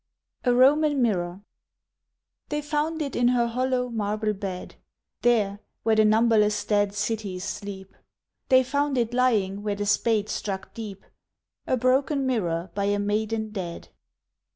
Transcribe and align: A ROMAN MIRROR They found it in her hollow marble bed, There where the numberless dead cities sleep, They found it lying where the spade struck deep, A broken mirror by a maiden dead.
A 0.43 0.51
ROMAN 0.51 0.99
MIRROR 0.99 1.43
They 2.49 2.63
found 2.63 3.03
it 3.03 3.15
in 3.15 3.27
her 3.27 3.45
hollow 3.45 3.89
marble 3.91 4.33
bed, 4.33 4.73
There 5.21 5.59
where 5.83 5.95
the 5.95 6.05
numberless 6.05 6.65
dead 6.65 6.95
cities 6.95 7.43
sleep, 7.43 7.93
They 8.49 8.63
found 8.63 8.97
it 8.97 9.13
lying 9.13 9.61
where 9.61 9.75
the 9.75 9.85
spade 9.85 10.27
struck 10.27 10.73
deep, 10.73 11.05
A 11.67 11.77
broken 11.77 12.25
mirror 12.25 12.71
by 12.73 12.85
a 12.85 12.97
maiden 12.97 13.51
dead. 13.51 13.89